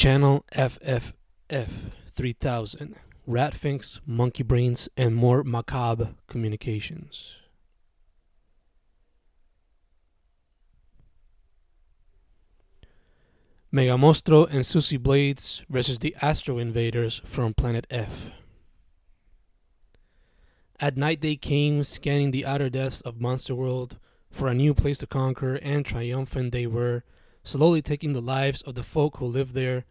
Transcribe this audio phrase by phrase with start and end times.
[0.00, 1.12] Channel FFF
[2.14, 2.96] 3000,
[3.28, 7.34] Ratfinks, Monkey Brains, and more macabre communications.
[13.70, 18.30] Megamostro and Susie Blades versus the Astro Invaders from Planet F.
[20.80, 23.98] At night they came, scanning the outer depths of Monster World
[24.30, 27.04] for a new place to conquer, and triumphant they were,
[27.42, 29.84] slowly taking the lives of the folk who lived there.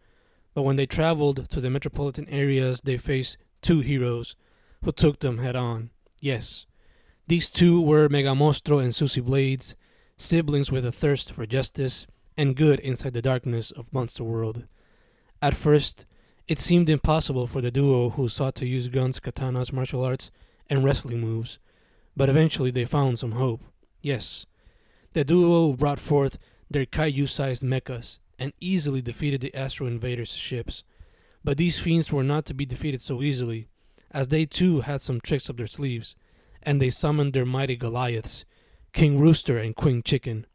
[0.54, 4.36] But when they traveled to the metropolitan areas, they faced two heroes
[4.82, 5.90] who took them head on.
[6.20, 6.66] Yes,
[7.26, 9.74] these two were Megamostro and Susie Blades,
[10.16, 14.64] siblings with a thirst for justice and good inside the darkness of Monster World.
[15.40, 16.06] At first,
[16.48, 20.30] it seemed impossible for the duo who sought to use guns, katanas, martial arts,
[20.68, 21.58] and wrestling moves,
[22.16, 23.62] but eventually they found some hope.
[24.02, 24.46] Yes,
[25.12, 26.38] the duo brought forth
[26.70, 30.82] their kaiju sized mechas and easily defeated the Astro Invaders' ships.
[31.42, 33.68] But these fiends were not to be defeated so easily,
[34.10, 36.14] as they too had some tricks up their sleeves,
[36.62, 38.44] and they summoned their mighty Goliaths,
[38.92, 40.46] King Rooster and Queen Chicken,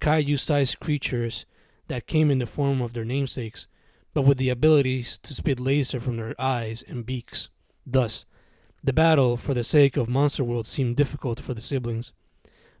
[0.00, 1.46] kaiju sized creatures
[1.88, 3.66] that came in the form of their namesakes,
[4.14, 7.48] but with the abilities to spit laser from their eyes and beaks.
[7.86, 8.24] Thus,
[8.82, 12.12] the battle for the sake of Monster World seemed difficult for the siblings.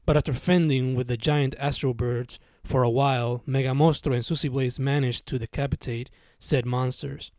[0.06, 4.78] But after fending with the giant astro birds for a while, Megamostro and Susie Blades
[4.78, 7.32] managed to decapitate said monsters,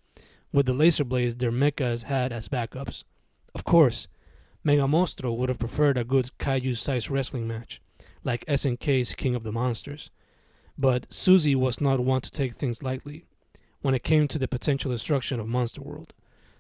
[0.51, 3.03] with the laser blades their mechas had as backups.
[3.53, 4.07] Of course,
[4.65, 7.81] Megamostro would have preferred a good kaiju sized wrestling match,
[8.23, 10.11] like SNK's King of the Monsters.
[10.77, 13.25] But Susie was not one to take things lightly
[13.81, 16.13] when it came to the potential destruction of Monster World.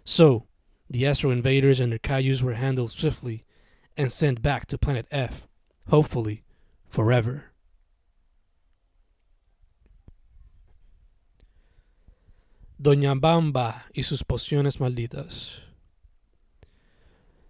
[0.05, 0.45] So,
[0.89, 3.45] the Astro Invaders and their kaijus were handled swiftly
[3.97, 5.47] and sent back to Planet F,
[5.89, 6.43] hopefully
[6.87, 7.48] forever.
[12.81, 15.63] Doña Bamba y sus pociones malditas.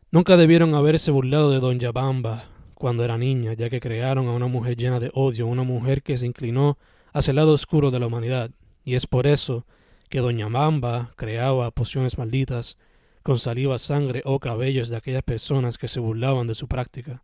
[0.10, 4.48] Nunca debieron haberse burlado de Doña Bamba cuando era niña, ya que crearon a una
[4.48, 6.80] mujer llena de odio, una mujer que se inclinó
[7.14, 8.50] hacia el lado oscuro de la humanidad,
[8.84, 9.68] y es por eso
[10.10, 12.80] que Doña Bamba creaba pociones malditas
[13.22, 17.22] con saliva, sangre o cabellos de aquellas personas que se burlaban de su práctica.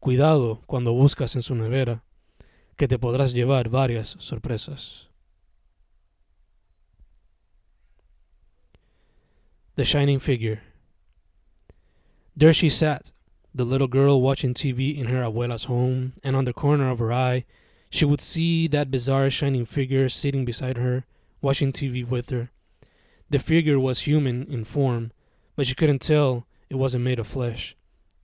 [0.00, 2.02] Cuidado cuando buscas en su nevera,
[2.74, 5.13] que te podrás llevar varias sorpresas.
[9.76, 10.62] The Shining Figure.
[12.36, 13.10] There she sat,
[13.52, 17.12] the little girl watching TV in her abuela's home, and on the corner of her
[17.12, 17.44] eye,
[17.90, 21.06] she would see that bizarre shining figure sitting beside her,
[21.42, 22.50] watching TV with her.
[23.30, 25.10] The figure was human in form,
[25.56, 27.74] but she couldn't tell it wasn't made of flesh.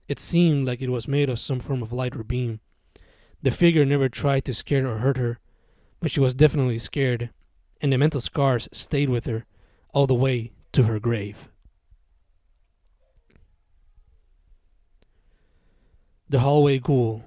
[0.07, 2.61] It seemed like it was made of some form of light or beam.
[3.43, 5.39] The figure never tried to scare or hurt her,
[5.99, 7.29] but she was definitely scared,
[7.81, 9.45] and the mental scars stayed with her
[9.93, 11.49] all the way to her grave.
[16.29, 17.23] The Hallway Ghoul.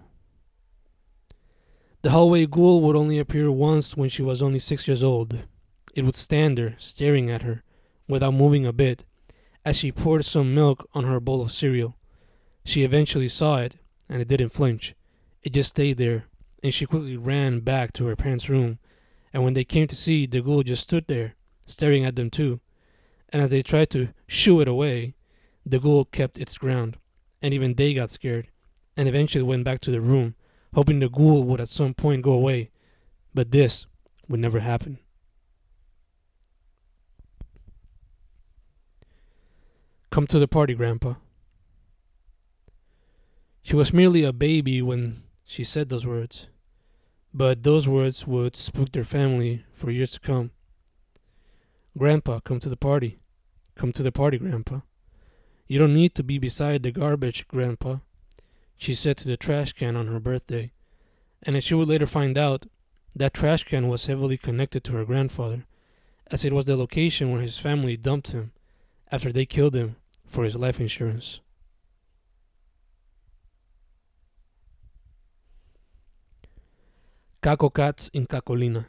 [2.05, 5.39] The hallway ghoul would only appear once when she was only six years old.
[5.95, 7.63] It would stand there, staring at her,
[8.07, 9.07] without moving a bit,
[9.65, 11.97] as she poured some milk on her bowl of cereal.
[12.63, 13.77] She eventually saw it,
[14.07, 14.95] and it didn't flinch.
[15.43, 16.27] It just stayed there,
[16.63, 18.79] and she quickly ran back to her parents' room.
[19.33, 22.61] And when they came to see, the ghoul just stood there, staring at them too.
[23.35, 25.17] And as they tried to shoo it away,
[25.67, 26.99] the ghoul kept its ground,
[27.43, 28.47] and even they got scared,
[28.97, 30.37] and eventually went back to the room,
[30.73, 32.71] hoping the ghoul would at some point go away.
[33.35, 33.87] But this
[34.29, 35.01] would never happen.
[40.11, 41.15] Come to the party, Grandpa.
[43.65, 46.47] She was merely a baby when she said those words,
[47.33, 50.53] but those words would spook their family for years to come.
[51.99, 53.19] Grandpa, come to the party.
[53.75, 54.81] Come to the party, Grandpa.
[55.67, 57.99] You don't need to be beside the garbage, Grandpa,
[58.77, 60.73] she said to the trash can on her birthday,
[61.43, 62.67] and as she would later find out,
[63.17, 65.65] that trash can was heavily connected to her grandfather,
[66.31, 68.53] as it was the location where his family dumped him
[69.11, 69.97] after they killed him
[70.27, 71.41] for his life insurance.
[77.43, 78.87] Caco Cats in Cacolina.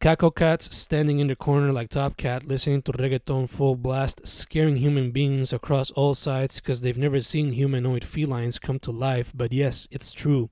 [0.00, 4.76] Caco Cats standing in the corner like Top Cat, listening to reggaeton full blast, scaring
[4.76, 9.32] human beings across all sides because they've never seen humanoid felines come to life.
[9.34, 10.50] But yes, it's true.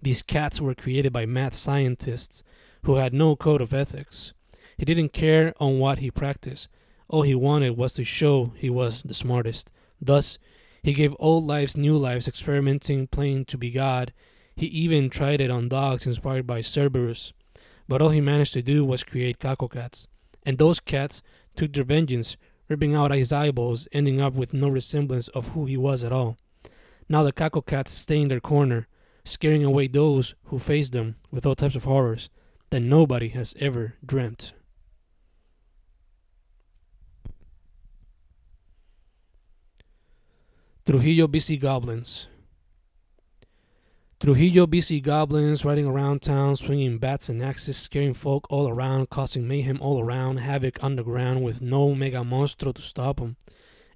[0.00, 2.42] These cats were created by mad scientists
[2.84, 4.32] who had no code of ethics.
[4.78, 6.68] He didn't care on what he practiced.
[7.08, 9.70] All he wanted was to show he was the smartest.
[10.00, 10.38] Thus,
[10.82, 14.14] he gave old lives new lives, experimenting, playing to be God.
[14.56, 17.34] He even tried it on dogs inspired by Cerberus.
[17.88, 20.06] But all he managed to do was create Caco cats.
[20.44, 21.22] And those cats
[21.56, 22.36] took their vengeance,
[22.68, 26.36] ripping out his eyeballs, ending up with no resemblance of who he was at all.
[27.08, 28.86] Now the Caco cats stay in their corner,
[29.24, 32.28] scaring away those who face them with all types of horrors
[32.70, 34.52] that nobody has ever dreamt.
[40.84, 42.28] Trujillo Busy Goblins.
[44.20, 49.46] Trujillo BC goblins riding around town, swinging bats and axes, scaring folk all around, causing
[49.46, 53.36] mayhem all around, havoc underground with no mega monstro to stop them.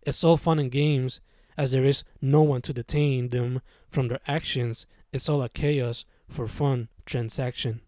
[0.02, 1.20] It's all fun and games,
[1.56, 4.86] as there is no one to detain them from their actions.
[5.12, 7.80] It's all a chaos for fun transaction.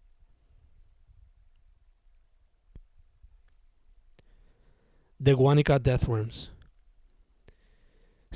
[5.21, 6.49] The Guanica Deathworms.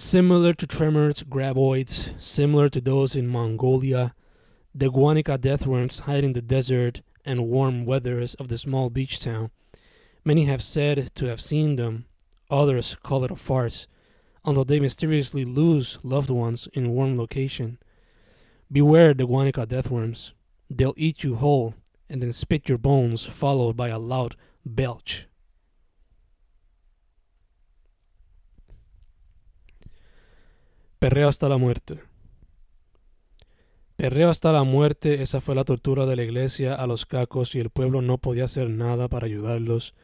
[0.01, 4.15] Similar to tremors, graboids, similar to those in Mongolia,
[4.73, 9.51] the Guanica deathworms hide in the desert and warm weathers of the small beach town.
[10.23, 12.05] Many have said to have seen them,
[12.49, 13.87] others call it a farce,
[14.45, 17.77] until they mysteriously lose loved ones in warm location.
[18.71, 20.31] Beware the Guanica deathworms.
[20.69, 21.75] They'll eat you whole
[22.09, 25.25] and then spit your bones, followed by a loud belch.
[30.99, 32.01] Perreo hasta la muerte.
[33.95, 37.59] Perreo hasta la muerte, esa fue la tortura de la iglesia a los cacos y
[37.59, 39.95] el pueblo no podía hacer nada para ayudarlos.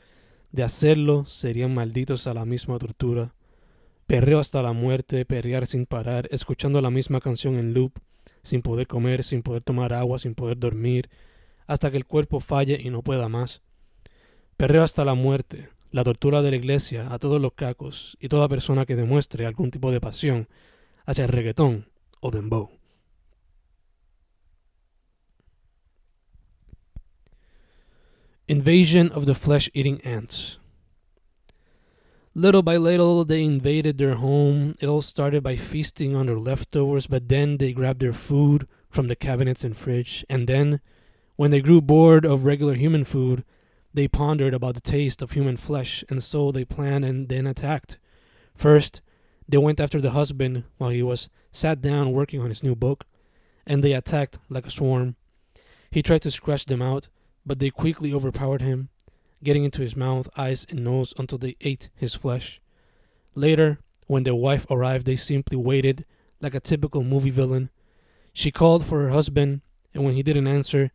[0.54, 3.36] De hacerlo, serían malditos a la misma tortura.
[4.08, 8.00] Perreo hasta la muerte, perrear sin parar, escuchando la misma canción en loop,
[8.42, 11.10] sin poder comer, sin poder tomar agua, sin poder dormir,
[11.68, 13.62] hasta que el cuerpo falle y no pueda más.
[14.56, 18.48] Perreo hasta la muerte, la tortura de la iglesia a todos los cacos y toda
[18.48, 20.48] persona que demuestre algún tipo de pasión
[21.06, 21.86] hacia el reggaetón
[22.22, 22.70] o dembow.
[28.48, 30.60] Invasion of the flesh eating ants.
[32.38, 34.76] Little by little, they invaded their home.
[34.82, 39.08] It all started by feasting on their leftovers, but then they grabbed their food from
[39.08, 40.26] the cabinets and fridge.
[40.30, 40.82] And then,
[41.38, 43.46] when they grew bored of regular human food,
[43.94, 47.98] they pondered about the taste of human flesh, and so they planned and then attacked.
[48.54, 49.02] First,
[49.48, 53.06] they went after the husband while he was sat down working on his new book,
[53.66, 55.16] and they attacked like a swarm.
[55.92, 57.10] He tried to scratch them out,
[57.46, 58.90] but they quickly overpowered him,
[59.44, 62.60] getting into his mouth, eyes, and nose until they ate his flesh.
[63.36, 66.06] Later, when their wife arrived, they simply waited
[66.42, 67.70] like a typical movie villain.
[68.34, 69.62] She called for her husband,
[69.94, 70.92] and when he didn't answer,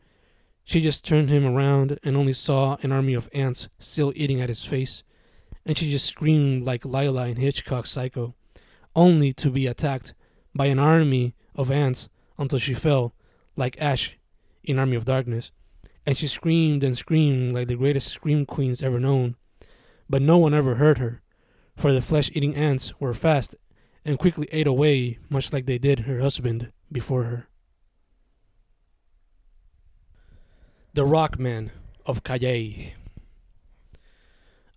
[0.65, 4.49] she just turned him around and only saw an army of ants still eating at
[4.49, 5.05] his face,
[5.65, 8.35] and she just screamed like Lila in Hitchcock's Psycho
[8.95, 10.15] only to be attacked
[10.55, 12.09] by an army of ants
[12.39, 13.15] until she fell,
[13.57, 14.17] like Ash
[14.65, 15.51] in Army of Darkness.
[16.07, 19.37] And she screamed and screamed like the greatest scream queens ever known.
[20.09, 21.23] But no one ever heard her,
[21.77, 23.55] for the flesh eating ants were fast
[24.05, 27.47] and quickly ate away, much like they did her husband before her.
[30.95, 31.71] The Rock Man
[32.07, 32.95] of Cayey.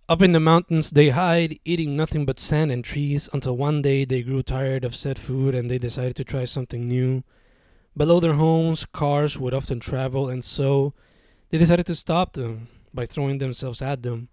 [0.06, 4.04] Up in the mountains they hide, eating nothing but sand and trees, until one day
[4.04, 7.24] they grew tired of said food and they decided to try something new.
[7.96, 10.92] Below their homes, cars would often travel, and so
[11.48, 14.28] they decided to stop them by throwing themselves at them.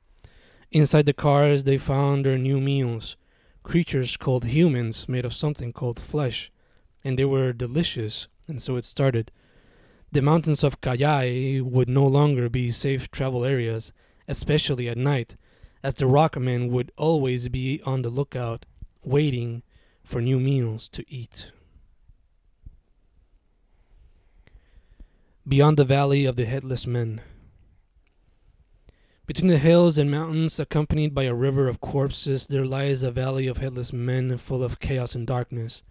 [0.74, 3.16] Inside the cars, they found their new meals
[3.64, 6.52] creatures called humans made of something called flesh,
[7.02, 9.32] and they were delicious, and so it started.
[10.12, 13.94] The mountains of Cayey would no longer be safe travel areas,
[14.28, 15.38] especially at night
[15.84, 18.66] as the Rockman would always be on the lookout,
[19.04, 19.64] waiting
[20.04, 21.52] for new meals to eat.
[25.48, 27.22] Beyond the valley of the headless men.
[29.26, 33.48] Between the hills and mountains, accompanied by a river of corpses, there lies a valley
[33.48, 35.84] of headless men full of chaos and darkness,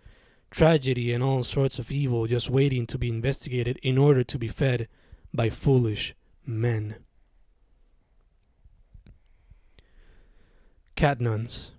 [0.51, 4.49] tragedy and all sorts of evil just waiting to be investigated in order to be
[4.49, 4.89] fed
[5.33, 6.97] by foolish men.
[11.01, 11.71] Cat nuns.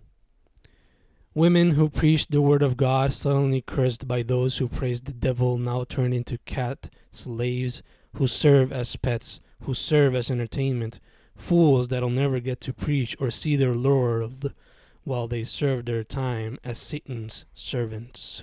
[1.35, 5.59] Women who preached the word of God suddenly cursed by those who praised the devil
[5.59, 7.83] now turned into cat slaves
[8.15, 10.99] who serve as pets, who serve as entertainment,
[11.35, 14.55] fools that'll never get to preach or see their Lord
[15.03, 18.41] while they serve their time as Satan's servants.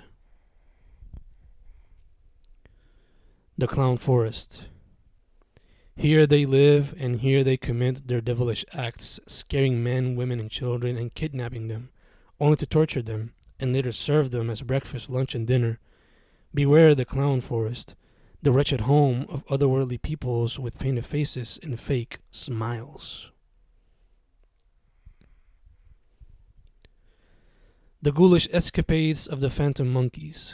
[3.57, 4.63] The Clown Forest.
[5.99, 10.95] Here they live, and here they commit their devilish acts, scaring men, women, and children,
[10.95, 11.89] and kidnapping them,
[12.39, 15.77] only to torture them, and later serve them as breakfast, lunch, and dinner.
[16.53, 17.95] Beware the clown forest.
[18.41, 23.31] the wretched home of otherworldly peoples with painted faces and fake smiles.
[28.01, 30.53] The ghoulish escapades of the phantom monkeys.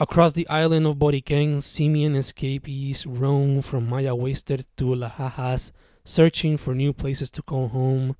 [0.00, 5.72] Across the island of Boriquén, simian escapees roam from Mayagüez to Lajas,
[6.04, 8.14] searching for new places to call home.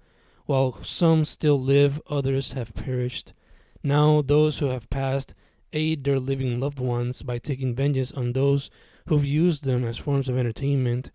[0.47, 3.33] While some still live, others have perished.
[3.81, 5.37] Now, those who have passed
[5.73, 8.71] aid their living loved ones by taking vengeance on those
[9.07, 11.13] who've used them as forms of entertainment.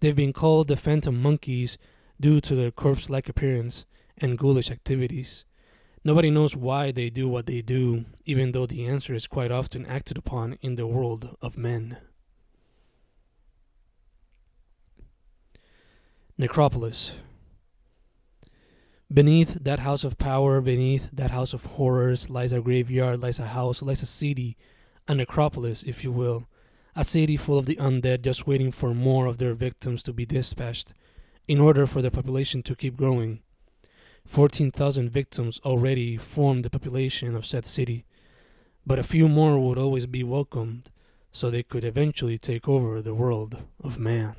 [0.00, 1.78] They've been called the phantom monkeys
[2.20, 3.86] due to their corpse like appearance
[4.18, 5.44] and ghoulish activities.
[6.04, 9.86] Nobody knows why they do what they do, even though the answer is quite often
[9.86, 11.96] acted upon in the world of men.
[16.36, 17.12] Necropolis.
[19.12, 23.48] Beneath that house of power, beneath that house of horrors, lies a graveyard, lies a
[23.48, 24.56] house, lies a city,
[25.06, 26.48] a necropolis, if you will.
[26.96, 30.26] A city full of the undead just waiting for more of their victims to be
[30.26, 30.94] dispatched
[31.46, 33.40] in order for the population to keep growing.
[34.26, 38.04] 14,000 victims already formed the population of said city,
[38.86, 40.90] but a few more would always be welcomed
[41.32, 44.36] so they could eventually take over the world of man.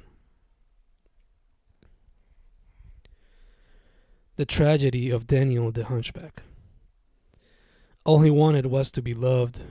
[4.36, 6.42] The tragedy of Daniel the Hunchback.
[8.04, 9.62] All he wanted was to be loved.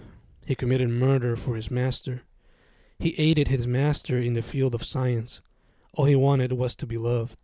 [0.47, 2.23] He committed murder for his master.
[2.99, 5.41] He aided his master in the field of science.
[5.95, 7.37] All he wanted was to be loved.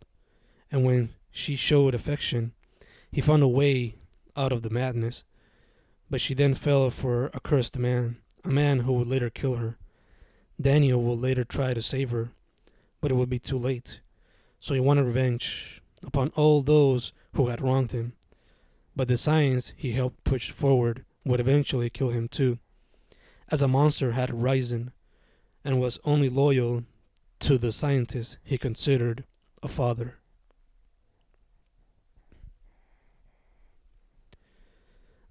[0.71, 2.53] And when she showed affection,
[3.11, 3.95] he found a way
[4.35, 5.23] out of the madness,
[6.09, 9.77] but she then fell for a cursed man, a man who would later kill her.
[10.59, 12.31] Daniel would later try to save her,
[13.01, 13.99] but it would be too late.
[14.59, 18.13] So he wanted revenge upon all those who had wronged him.
[18.95, 22.59] But the science he helped push forward would eventually kill him too,
[23.51, 24.91] as a monster had risen
[25.63, 26.83] and was only loyal
[27.39, 29.23] to the scientist he considered
[29.63, 30.15] a father.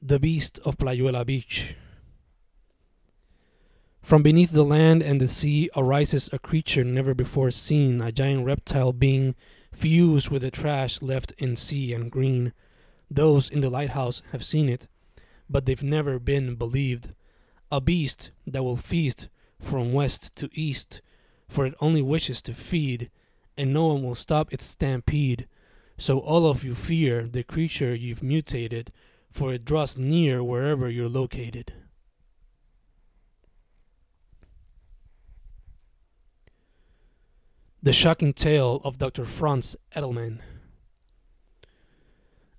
[0.00, 1.74] The beast of Playuela Beach.
[4.00, 8.46] From beneath the land and the sea arises a creature never before seen, a giant
[8.46, 9.34] reptile being
[9.72, 12.52] fused with the trash left in sea and green.
[13.10, 14.86] Those in the lighthouse have seen it,
[15.50, 17.12] but they've never been believed.
[17.72, 19.28] A beast that will feast
[19.60, 21.02] from west to east,
[21.48, 23.10] for it only wishes to feed,
[23.56, 25.48] and no one will stop its stampede.
[25.98, 28.92] So all of you fear the creature you've mutated
[29.38, 31.72] for it draws near wherever you're located.
[37.80, 39.24] The Shocking Tale of Dr.
[39.24, 40.40] Franz Edelman.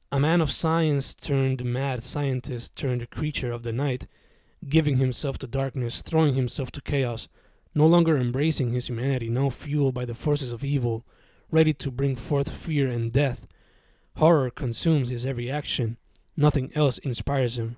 [0.09, 4.05] A man of science turned mad scientist turned a creature of the night,
[4.69, 7.27] giving himself to darkness, throwing himself to chaos,
[7.75, 11.05] no longer embracing his humanity, now fueled by the forces of evil,
[11.51, 13.45] ready to bring forth fear and death.
[14.15, 15.97] Horror consumes his every action
[16.39, 17.75] Nothing else inspires him.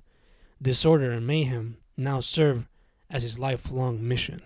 [0.62, 2.68] Disorder and mayhem now serve
[3.10, 4.40] as his lifelong mission.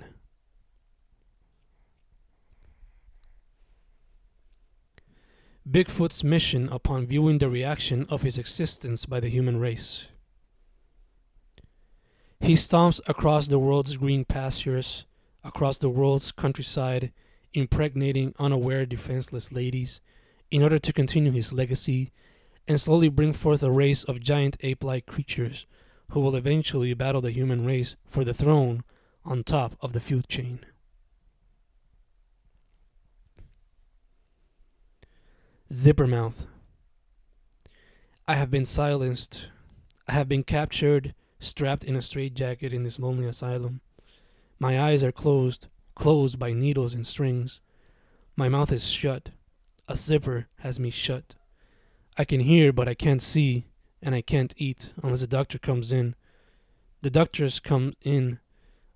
[5.69, 10.05] Bigfoot's mission upon viewing the reaction of his existence by the human race.
[12.39, 15.05] He stomps across the world's green pastures,
[15.43, 17.11] across the world's countryside,
[17.53, 19.99] impregnating unaware defenseless ladies,
[20.51, 22.13] in order to continue his legacy
[22.67, 25.65] and slowly bring forth a race of giant ape like creatures
[26.11, 28.83] who will eventually battle the human race for the throne
[29.23, 30.59] on top of the food chain.
[35.71, 36.47] Zippermouth.
[38.27, 39.47] I have been silenced.
[40.07, 43.81] I have been captured, strapped in a straitjacket in this lonely asylum.
[44.59, 47.61] My eyes are closed, closed by needles and strings.
[48.35, 49.31] My mouth is shut.
[49.87, 51.35] A zipper has me shut.
[52.17, 53.65] I can hear, but I can't see,
[54.01, 56.15] and I can't eat unless the doctor comes in.
[57.01, 58.39] The doctor's come in,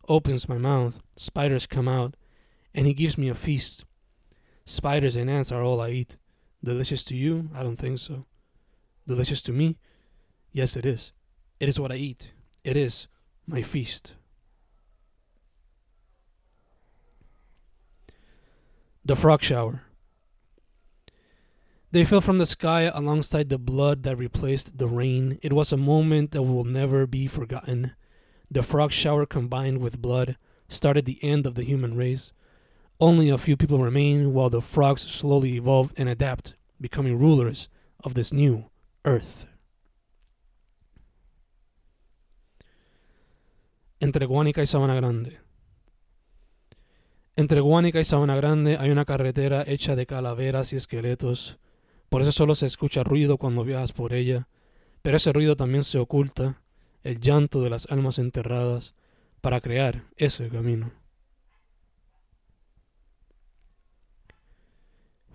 [0.07, 2.15] opens my mouth, spiders come out,
[2.73, 3.83] and he gives me a feast.
[4.65, 6.17] Spiders and ants are all I eat.
[6.63, 7.49] Delicious to you?
[7.55, 8.25] I don't think so.
[9.07, 9.77] Delicious to me?
[10.51, 11.11] Yes, it is.
[11.59, 12.31] It is what I eat.
[12.63, 13.07] It is
[13.45, 14.13] my feast.
[19.03, 19.81] The Frog Shower.
[21.91, 25.39] They fell from the sky alongside the blood that replaced the rain.
[25.41, 27.93] It was a moment that will never be forgotten.
[28.51, 32.31] The frog shower combined with blood started the end of the human race.
[32.99, 37.69] Only a few people remain while the frogs slowly evolve and adapt, becoming rulers
[38.03, 38.69] of this new
[39.05, 39.45] earth.
[43.99, 45.39] entre Guánica y Sabana Grande.
[47.35, 51.57] Entre Guánica y Sabana Grande hay una carretera hecha de calaveras y esqueletos,
[52.09, 54.47] por eso solo se escucha ruido cuando viajas por ella,
[55.01, 56.61] pero ese ruido también se oculta,
[57.03, 58.95] el llanto de las almas enterradas,
[59.41, 60.91] para crear ese camino.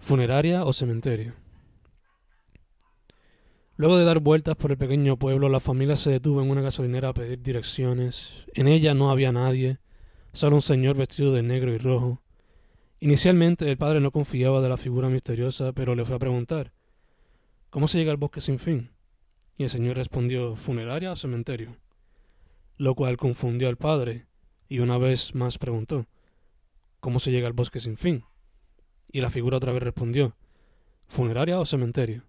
[0.01, 1.35] Funeraria o cementerio.
[3.77, 7.09] Luego de dar vueltas por el pequeño pueblo, la familia se detuvo en una gasolinera
[7.09, 8.45] a pedir direcciones.
[8.55, 9.79] En ella no había nadie,
[10.33, 12.24] solo un señor vestido de negro y rojo.
[13.05, 16.73] Inicialmente el padre no confiaba de la figura misteriosa, pero le fue a preguntar
[17.69, 18.93] ¿Cómo se llega al bosque sin fin?
[19.59, 21.77] Y el señor respondió ¿Funeraria o cementerio?
[22.79, 24.25] Lo cual confundió al padre,
[24.71, 26.07] y una vez más preguntó
[27.01, 28.25] ¿Cómo se llega al bosque sin fin?
[29.13, 30.35] Y la figura otra vez respondió
[31.07, 32.23] ¿Funeraria o cementerio?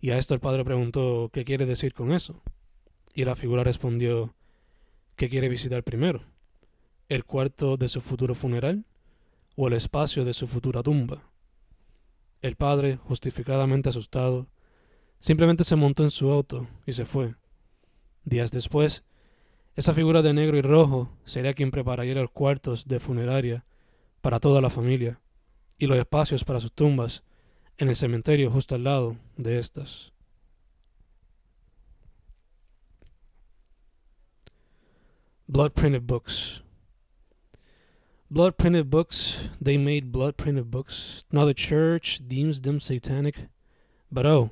[0.00, 2.42] Y a esto el padre preguntó ¿Qué quiere decir con eso?
[3.14, 4.34] Y la figura respondió
[5.14, 6.20] ¿Qué quiere visitar primero?
[7.08, 8.86] ¿El cuarto de su futuro funeral
[9.56, 11.30] o el espacio de su futura tumba?
[12.40, 14.48] El padre, justificadamente asustado,
[15.20, 17.34] simplemente se montó en su auto y se fue.
[18.24, 19.04] Días después,
[19.74, 23.64] esa figura de negro y rojo sería quien prepararía los cuartos de funeraria
[24.20, 25.20] para toda la familia
[25.78, 27.22] y los espacios para sus tumbas
[27.78, 30.12] en el cementerio justo al lado de estas.
[35.46, 36.61] Blood printed books.
[38.32, 41.22] Blood printed books, they made blood printed books.
[41.30, 43.36] Now the church deems them satanic.
[44.10, 44.48] But oh,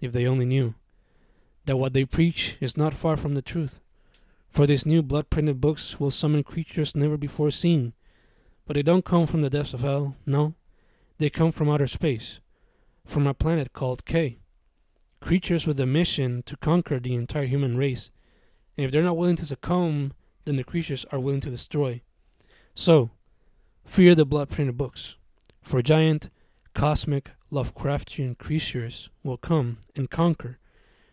[0.00, 0.74] if they only knew
[1.66, 3.80] that what they preach is not far from the truth.
[4.48, 7.92] For these new blood printed books will summon creatures never before seen.
[8.64, 10.54] But they don't come from the depths of hell, no.
[11.18, 12.40] They come from outer space
[13.04, 14.38] from a planet called K.
[15.20, 18.10] Creatures with a mission to conquer the entire human race.
[18.78, 20.14] And if they're not willing to succumb,
[20.46, 22.00] then the creatures are willing to destroy.
[22.74, 23.10] So,
[23.88, 25.16] fear the blood printed books,
[25.60, 26.30] for giant,
[26.74, 30.58] cosmic, Lovecraftian creatures will come and conquer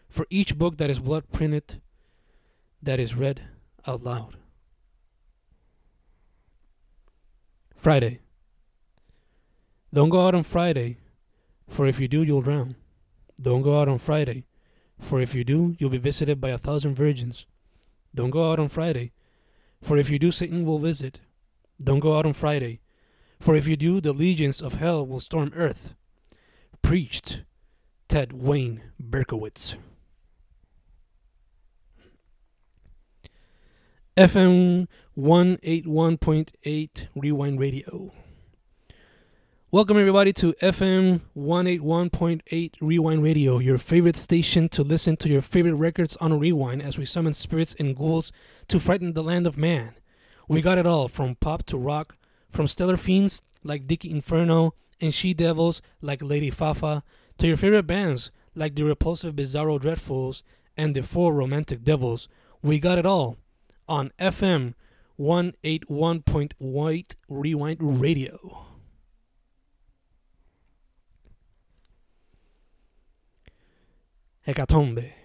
[0.09, 1.81] for each book that is blood printed,
[2.83, 3.41] that is read
[3.87, 4.37] out loud.
[7.75, 8.19] Friday.
[9.93, 10.97] Don't go out on Friday
[11.67, 12.75] for if you do, you'll drown.
[13.39, 14.45] Don't go out on Friday,
[14.99, 17.45] for if you do, you'll be visited by a thousand virgins.
[18.13, 19.11] Don't go out on Friday,
[19.81, 21.19] for if you do, Satan will visit.
[21.83, 22.79] Don't go out on Friday,
[23.39, 25.93] for if you do, the legions of hell will storm earth.
[26.81, 27.43] Preached
[28.07, 29.75] Ted Wayne Berkowitz.
[34.15, 38.13] FM 181.8 Rewind Radio.
[39.71, 45.75] Welcome, everybody, to FM 181.8 Rewind Radio, your favorite station to listen to your favorite
[45.75, 48.31] records on rewind as we summon spirits and ghouls
[48.69, 49.95] to frighten the land of man.
[50.47, 52.15] We got it all from pop to rock,
[52.49, 57.03] from stellar fiends like Dicky Inferno and she devils like Lady Fafa,
[57.37, 60.41] to your favorite bands like the repulsive Bizarro Dreadfuls
[60.77, 62.29] and the Four Romantic Devils.
[62.61, 63.37] We got it all
[63.87, 64.73] on FM
[65.19, 68.65] 181.8 Rewind Radio.
[74.47, 75.24] Hecatombe.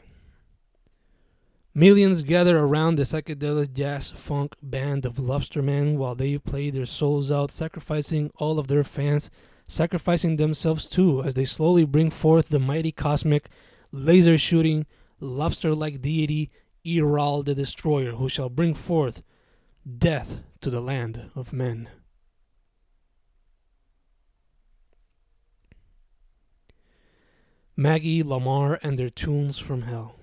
[1.73, 7.31] Millions gather around the psychedelic jazz funk band of Lobstermen while they play their souls
[7.31, 9.31] out, sacrificing all of their fans,
[9.69, 13.49] sacrificing themselves too, as they slowly bring forth the mighty cosmic,
[13.93, 14.85] laser shooting,
[15.21, 16.51] lobster like deity,
[16.85, 19.23] Eral the Destroyer, who shall bring forth
[19.99, 21.89] death to the land of men.
[27.77, 30.20] Maggie, Lamar, and their tunes from hell.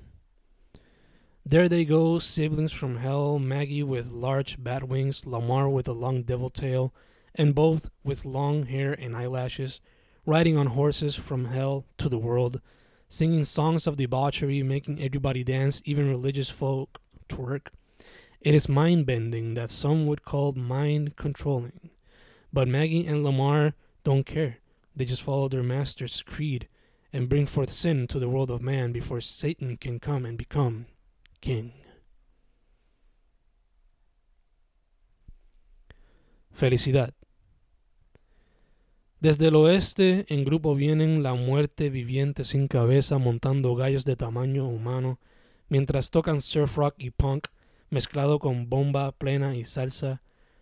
[1.50, 6.24] There they go, siblings from hell, Maggie with large bat wings, Lamar with a long
[6.24, 6.94] devil tail,
[7.36, 9.80] and both with long hair and eyelashes,
[10.26, 12.60] riding on horses from hell to the world,
[13.08, 17.68] singing songs of debauchery, making everybody dance, even religious folk twerk.
[18.42, 21.92] It is mind bending that some would call mind controlling.
[22.52, 24.58] But Maggie and Lamar don't care.
[24.98, 26.68] They just follow their master's creed
[27.14, 30.88] and bring forth sin to the world of man before Satan can come and become
[31.40, 31.72] king.
[36.52, 37.14] Felicidad.
[39.20, 44.68] Desde el oeste en grupo vienen la muerte viviente sin cabeza montando gallos de tamaño
[44.68, 45.20] humano,
[45.70, 47.48] mientras tocan surf rock y punk
[47.90, 50.22] mezclado con bomba plena y salsa.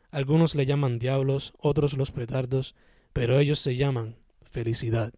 [0.09, 2.75] Algunos le llaman diablos, otros los petardos,
[3.11, 5.13] pero ellos se llaman felicidad.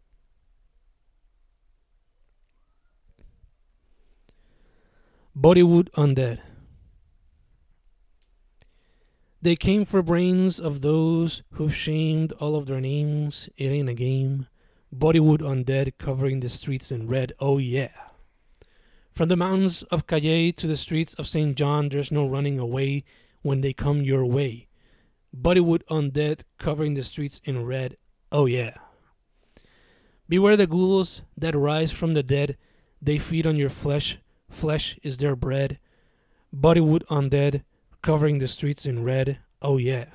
[5.39, 6.39] Bollywood Undead.
[9.39, 13.47] They came for brains of those who've shamed all of their names.
[13.55, 14.47] It ain't a game.
[14.91, 17.33] Bollywood undead covering the streets in red.
[17.39, 17.91] Oh yeah.
[19.13, 21.55] From the mountains of Cayey to the streets of St.
[21.55, 23.03] John, there's no running away
[23.43, 24.67] when they come your way.
[25.39, 27.95] Bollywood undead covering the streets in red.
[28.31, 28.73] Oh yeah.
[30.27, 32.57] Beware the ghouls that rise from the dead.
[32.99, 34.17] They feed on your flesh.
[34.49, 35.79] Flesh is their bread.
[36.55, 37.63] Bollywood undead
[38.01, 39.39] covering the streets in red.
[39.61, 40.05] Oh yeah.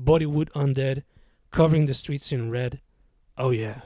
[0.00, 1.02] Bollywood undead
[1.50, 2.80] covering the streets in red.
[3.36, 3.80] Oh yeah.